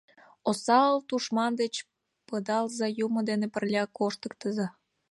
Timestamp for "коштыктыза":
3.97-4.67